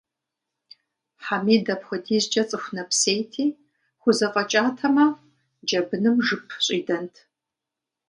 Хьэмид 1.23 1.65
апхуэдизкӏэ 1.73 2.43
цӏыху 2.49 2.73
нэпсейти, 2.75 3.45
хузэфӏэкӏатэмэ, 4.01 5.05
джэбыным 5.65 6.15
жып 6.25 6.47
щӏидэнт. 6.65 7.15